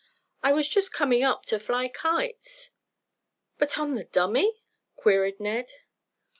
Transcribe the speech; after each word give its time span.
"I 0.41 0.51
was 0.51 0.67
just 0.67 0.91
coming 0.91 1.21
up 1.21 1.45
to 1.45 1.59
fly 1.59 1.87
kites." 1.87 2.71
"But 3.59 3.77
on 3.77 3.93
the 3.93 4.05
dummy!" 4.05 4.63
queried 4.95 5.39
Ned. 5.39 5.69